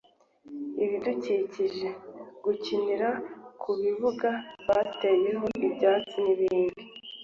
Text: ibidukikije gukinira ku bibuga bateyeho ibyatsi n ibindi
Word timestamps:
ibidukikije 0.83 1.87
gukinira 2.43 3.09
ku 3.61 3.69
bibuga 3.81 4.29
bateyeho 4.75 5.45
ibyatsi 5.67 6.17
n 6.25 6.27
ibindi 6.33 6.83